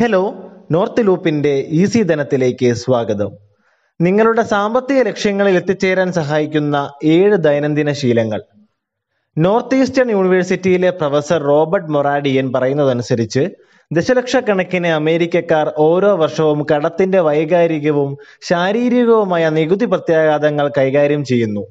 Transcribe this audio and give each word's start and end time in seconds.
Hello 0.00 0.34
north 0.70 1.06
ലൂപ്പിന്റെ 1.06 1.66
easy 1.68 2.02
ധനത്തിലേക്ക് 2.02 2.72
സ്വാഗതം. 2.72 3.32
നിങ്ങളുടെ 4.00 4.42
സാമ്പത്തിക 4.42 5.02
ലക്ഷ്യങ്ങളിൽ 5.02 5.56
എത്തിച്ചേരാൻ 5.56 6.12
സഹായിക്കുന്ന 6.12 6.92
ഏഴ് 7.04 7.36
ദൈനംദിന 7.36 7.92
ശീലങ്ങൾ. 7.92 8.42
നോർത്ത് 9.38 9.74
ഈസ്റ്റേൺ 9.74 10.10
യൂണിവേഴ്സിറ്റിയിലെ 10.10 10.90
പ്രൊഫസർ 10.90 11.42
റോബർട്ട് 11.42 11.88
മൊറാഡിയൻ 11.88 12.52
പറയുന്നതനുസരിച്ച് 12.52 13.48
ദശലക്ഷക്കണക്കിന് 13.92 14.86
അമേരിക്കക്കാർ 14.86 15.72
ഓരോ 15.78 16.16
വർഷവും 16.16 16.66
കടത്തിന്റെ 16.72 17.20
വൈകാരികവും 17.20 18.18
ശാരീരികവുമായ 18.42 19.48
നികുതി 19.48 19.84
പ്രത്യാഘാതങ്ങൾ 19.84 20.72
കൈകാര്യം 20.78 21.24
ചെയ്യുന്നു. 21.24 21.66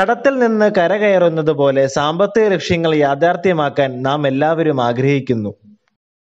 കടത്തിൽ 0.00 0.38
നിന്ന് 0.38 0.70
കരകയറുന്നത് 0.78 1.52
പോലെ 1.52 1.86
സാമ്പത്തിക 1.86 2.48
ലക്ഷ്യങ്ങൾ 2.48 2.94
യാഥാർത്ഥ്യമാക്കാൻ 2.94 4.02
നാം 4.02 4.26
എല്ലാവരും 4.26 4.84
ആഗ്രഹിക്കുന്നു. 4.84 5.54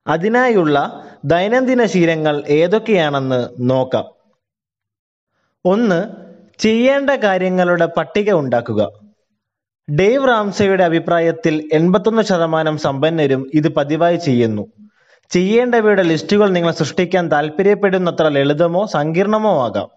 അതിനായുള്ള 0.06 1.04
ദൈനംദിന 1.24 1.84
ശീലങ്ങൾ 1.86 2.44
ഏതൊക്കെയാണെന്ന് 2.48 3.48
നോക്കാം. 3.58 4.04
ഒന്ന് 5.64 6.08
ചെയ്യേണ്ട 6.58 7.10
കാര്യങ്ങളുടെ 7.10 7.86
പട്ടിക 7.86 8.32
ഉണ്ടാക്കുക. 8.32 8.92
ഡേവ് 10.00 10.28
റാംസയുടെ 10.28 10.84
അഭിപ്രായത്തിൽ 10.84 11.68
എൺപത്തൊന്ന് 11.72 12.22
ശതമാനം 12.22 12.78
സമ്പന്നരും 12.78 13.50
ഇത് 13.54 13.74
പതിവായി 13.74 14.16
ചെയ്യുന്നു. 14.16 14.66
ചെയ്യേണ്ടവയുടെ 15.30 16.02
ലിസ്റ്റുകൾ 16.02 16.50
നിങ്ങൾ 16.50 16.72
സൃഷ്ടിക്കാൻ 16.72 17.32
താല്പര്യപ്പെടുന്നത്ര 17.32 18.28
ലളിതമോ 18.28 18.86
സങ്കീർണമോ 18.86 19.64
ആകാം. 19.64 19.88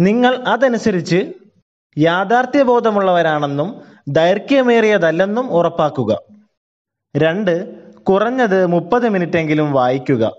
നിങ്ങൾ 0.00 0.36
അതനുസരിച്ച് 0.36 1.32
യാഥാർത്ഥ്യബോധമുള്ളവരാണെന്നും 1.98 3.82
ദൈർഘ്യമേറിയതല്ലെന്നും 4.08 5.52
ഉറപ്പാക്കുക. 5.52 6.20
രണ്ട് 7.16 7.81
കുറഞ്ഞത് 8.08 8.66
മുപ്പത് 8.66 9.08
മിനിറ്റെങ്കിലും 9.08 9.72
വായിക്കുക. 9.72 10.32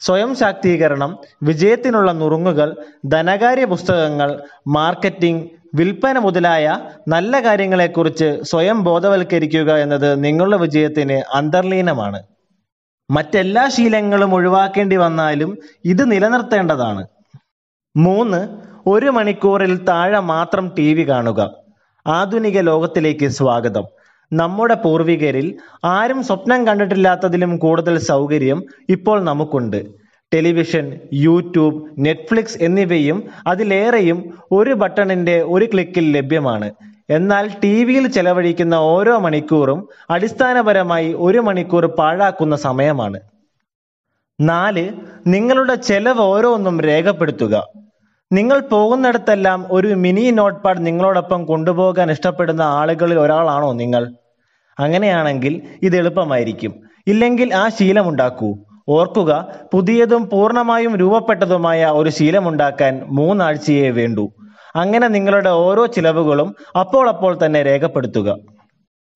സ്വയം 0.00 0.34
ശാക്തീകരണം 0.34 1.18
വിജയത്തിനുള്ള 1.42 2.12
നുറുങ്ങുകൾ 2.12 2.76
ധനകാര്യ 3.06 3.64
പുസ്തകങ്ങൾ 3.64 4.42
മാർക്കറ്റിംഗ് 4.68 5.48
വിൽപ്പന 5.74 6.18
മുതലായ 6.18 6.80
നല്ല 7.08 7.44
കാര്യങ്ങളെക്കുറിച്ച് 7.44 8.38
സ്വയം 8.42 8.84
ബോധവൽക്കരിക്കുക 8.84 9.78
എന്നത് 9.78 10.24
നിങ്ങളുടെ 10.24 10.56
വിജയത്തിന് 10.56 11.22
അന്തർലീനമാണ്. 11.34 12.22
മറ്റെല്ലാ 13.10 13.68
ശീലങ്ങളും 13.68 14.34
ഒഴിവാക്കേണ്ടി 14.34 14.96
വന്നാലും 14.96 15.58
ഇത് 15.84 16.12
നിലനിർത്തേണ്ടതാണ്. 16.12 17.06
മൂന്ന് 17.96 18.40
ഒരു 18.86 19.06
മണിക്കൂറിൽ 19.06 19.84
താഴെ 19.84 20.20
മാത്രം 20.20 20.72
ടി 20.78 20.94
വി 20.94 21.08
കാണുക. 21.08 21.50
ആധുനിക 22.06 22.60
ലോകത്തിലേക്ക് 22.60 23.28
സ്വാഗതം. 23.28 23.84
നമ്മുടെ 24.32 24.74
പൂർവികരിൽ 24.74 25.56
ആരും 25.84 26.22
സ്വപ്നം 26.22 26.66
കണ്ടിട്ടില്ലാത്തതിലും 26.66 27.56
കൂടുതൽ 27.56 27.98
സൗകര്യം 27.98 28.64
ഇപ്പോൾ 28.88 29.24
നമുക്കുണ്ട്. 29.24 29.86
ടെലിവിഷൻ 30.34 30.98
യൂട്യൂബ് 31.12 31.88
നെറ്റ്ഫ്ലിക്സ് 31.98 32.58
എന്നിവയും 32.60 33.24
അതിലേറെയും 33.46 34.38
ഒരു 34.52 34.72
ബട്ടണിന്റെ 34.72 35.42
ഒരു 35.42 35.64
ക്ലിക്കിൽ 35.64 36.16
ലഭ്യമാണ്. 36.16 36.72
എന്നാൽ 37.10 37.50
ടി 37.64 37.84
വിയിൽ 37.84 38.08
ചെലവഴിക്കുന്ന 38.08 38.74
ഓരോ 38.74 39.18
മണിക്കൂറും 39.18 39.88
അടിസ്ഥാനപരമായി 40.10 41.14
ഒരു 41.18 41.38
മണിക്കൂർ 41.38 41.86
പാഴാക്കുന്ന 41.86 42.56
സമയമാണ്. 42.56 43.20
നാല് 44.40 44.88
നിങ്ങളുടെ 45.26 45.74
ചെലവ് 45.74 46.20
ഓരോന്നും 46.20 46.80
രേഖപ്പെടുത്തുക. 46.80 47.68
നിങ്ങൾ 48.32 48.60
പോകുന്നിടത്തെല്ലാം 48.60 49.66
ഒരു 49.70 49.88
മിനി 49.88 50.30
നോട്ട്പാഡ് 50.30 50.86
നിങ്ങളോടൊപ്പം 50.86 51.44
കൊണ്ടുപോകാൻ 51.44 52.10
ഇഷ്ടപ്പെടുന്ന 52.10 52.62
ആളുകളിൽ 52.62 53.18
ഒരാളാണോ 53.18 53.72
നിങ്ങൾ? 53.72 54.12
അങ്ങനെയാണെങ്കിൽ 54.80 55.62
ഇത് 55.82 55.96
എളുപ്പമായിരിക്കും. 55.96 56.74
ഇല്ലെങ്കിൽ 57.06 57.54
ആ 57.54 57.68
ശീലമുണ്ടാക്കൂ. 57.68 58.56
ഓർക്കുക 58.88 59.48
പുതിയതും 59.72 60.28
പൂർണമായും 60.28 60.96
രൂപപ്പെട്ടതുമായ 60.96 61.86
ഒരു 61.86 62.10
ശീലമുണ്ടാക്കാൻ 62.10 63.02
മൂന്നാഴ്ചയേ 63.08 63.90
വേണ്ടൂ. 63.90 64.30
അങ്ങനെ 64.76 65.08
നിങ്ങളുടെ 65.08 65.50
ഓരോ 65.50 65.86
ചിലവുകളും 65.86 66.54
അപ്പോൾ 66.80 67.08
അപ്പോൾ 67.08 67.38
തന്നെ 67.46 67.62
രേഖപ്പെടുത്തുക. 67.62 68.36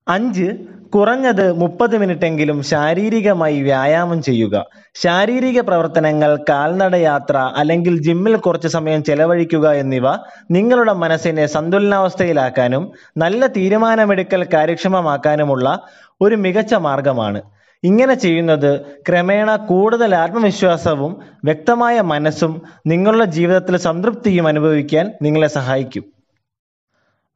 അഞ്ച് 0.08 0.50
കുറഞ്ഞത് 0.94 1.52
മുപ്പത് 1.52 1.98
മിനിറ്റെങ്കിലും 1.98 2.62
ശാരീരികമായി 2.62 3.62
വ്യായാമം 3.62 4.22
ചെയ്യുക. 4.22 4.66
ശാരീരിക 4.94 5.60
പ്രവർത്തനങ്ങൾ 5.60 6.38
കാൽനട 6.48 6.94
യാത്ര 6.94 7.36
അല്ലെങ്കിൽ 7.56 8.02
ജിമ്മിൽ 8.02 8.36
കുറച്ച് 8.36 8.68
സമയം 8.68 9.04
ചെലവഴിക്കുക 9.04 9.72
എന്നിവ 9.72 10.06
നിങ്ങളുടെ 10.50 10.92
മനസ്സിനെ 10.92 11.46
സന്തുലനാവസ്ഥയിലാക്കാനും 11.46 12.92
നല്ല 13.16 13.46
തീരുമാനമെടുക്കൽ 13.46 14.46
കാര്യക്ഷമമാക്കാനുമുള്ള 14.54 15.80
ഒരു 16.20 16.34
മികച്ച 16.34 16.74
മാർഗമാണ്. 16.74 17.42
ഇങ്ങനെ 17.84 18.14
ചെയ്യുന്നത് 18.14 18.80
ക്രമേണ 19.08 19.56
കൂടുതൽ 19.56 20.14
ആത്മവിശ്വാസവും 20.14 21.16
വ്യക്തമായ 21.44 22.00
മനസ്സും 22.00 22.62
നിങ്ങളുടെ 22.86 23.24
ജീവിതത്തിൽ 23.24 23.76
സംതൃപ്തിയും 23.76 24.46
അനുഭവിക്കാൻ 24.46 25.12
നിങ്ങളെ 25.22 25.46
സഹായിക്കും. 25.46 26.04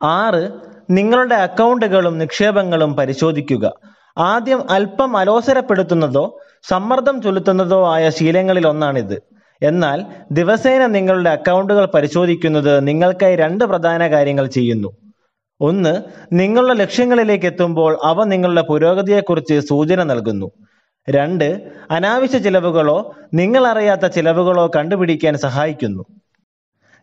ആറ് 0.03 0.68
നിങ്ങളുടെ 0.91 1.35
അക്കൗണ്ടുകളും 1.35 2.19
നിക്ഷേപങ്ങളും 2.19 2.97
പരിശോധിക്കുക. 2.97 3.73
ആദ്യം 4.19 4.71
അല്പം 4.71 5.17
അലോസരപ്പെടുത്തുന്നതോ 5.17 6.41
സമ്മർദ്ദം 6.63 7.23
ചെലുത്തുന്നതോ 7.23 7.93
ആയ 7.93 8.11
ശീലങ്ങളിൽ 8.11 8.67
ഒന്നാണിത്. 8.67 9.23
എന്നാൽ 9.63 10.05
ദിവസേന 10.33 10.87
നിങ്ങളുടെ 10.87 11.31
അക്കൗണ്ടുകൾ 11.31 11.85
പരിശോധിക്കുന്നത് 11.85 12.89
നിങ്ങൾക്കായി 12.89 13.37
രണ്ട് 13.37 13.65
പ്രധാന 13.65 14.11
കാര്യങ്ങൾ 14.11 14.47
ചെയ്യുന്നു. 14.47 14.97
ഒന്ന് 15.61 16.03
നിങ്ങളുടെ 16.33 16.75
ലക്ഷ്യങ്ങളിലേക്ക് 16.75 17.47
എത്തുമ്പോൾ 17.47 17.99
അവ 18.05 18.25
നിങ്ങളുടെ 18.25 18.63
പുരോഗതിയെക്കുറിച്ച് 18.63 19.61
സൂചന 19.61 20.03
നൽകുന്നു. 20.03 20.51
രണ്ട് 21.11 21.63
അനാവശ്യ 21.91 22.39
ചിലവുകളോ 22.39 23.15
നിങ്ങൾ 23.35 23.67
അറിയാത്ത 23.67 24.07
ചിലവുകളോ 24.07 24.71
കണ്ടുപിടിക്കാൻ 24.77 25.39
സഹായിക്കുന്നു. 25.39 26.05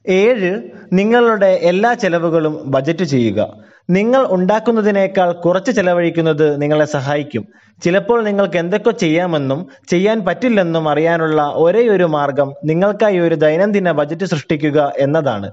ഏഴ് 0.08 0.62
നിങ്ങളുടെ 0.94 1.46
എല്ലാ 1.46 1.94
ചെലവുകളും 1.94 2.64
ബജറ്റ് 2.66 3.04
ചെയ്യുക. 3.04 3.54
നിങ്ങൾ 3.90 4.28
ഉണ്ടാക്കുന്നതിനേക്കാൾ 4.30 5.32
കുറച്ച് 5.32 5.72
ചെലവഴിക്കുന്നത് 5.72 6.62
നിങ്ങളെ 6.62 6.86
സഹായിക്കും. 6.86 7.48
ചിലപ്പോൾ 7.84 8.24
നിങ്ങൾക്ക് 8.24 8.58
എന്തൊക്കെ 8.58 8.92
ചെയ്യാമെന്നും 8.92 9.68
ചെയ്യാൻ 9.88 10.26
പറ്റില്ലെന്നും 10.26 10.90
അറിയാനുള്ള 10.90 11.52
ഒരേ 11.56 11.88
ഒരു 11.88 12.04
മാർഗം 12.04 12.54
നിങ്ങൾക്കായി 12.66 13.18
ഒരു 13.18 13.36
ദൈനംദിന 13.36 13.92
ബജറ്റ് 13.92 14.26
സൃഷ്ടിക്കുക 14.26 14.94
എന്നതാണ്. 14.98 15.52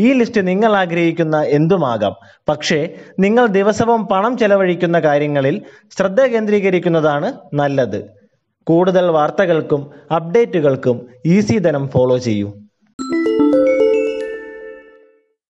ഈ 0.00 0.12
ലിസ്റ്റ് 0.12 0.48
നിങ്ങൾ 0.48 0.76
ആഗ്രഹിക്കുന്ന 0.76 1.42
എന്തുമാകാം? 1.42 2.16
പക്ഷേ 2.48 2.94
നിങ്ങൾ 3.18 3.46
ദിവസവും 3.46 4.06
പണം 4.06 4.38
ചെലവഴിക്കുന്ന 4.38 5.00
കാര്യങ്ങളിൽ 5.00 5.62
ശ്രദ്ധ 5.98 6.22
കേന്ദ്രീകരിക്കുന്നതാണ് 6.22 7.32
നല്ലത്. 7.54 8.10
കൂടുതൽ 8.66 9.06
വാർത്തകൾക്കും 9.06 9.90
അപ്ഡേറ്റുകൾക്കും 10.14 11.06
ഈസി 11.26 11.58
ധനം 11.58 11.88
ഫോളോ 11.88 12.18
ചെയ്യൂ. 12.18 12.52